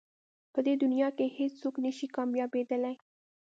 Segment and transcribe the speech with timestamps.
[0.53, 2.95] په دې دنیا کې هېڅ څوک نه شي کامیابېدلی.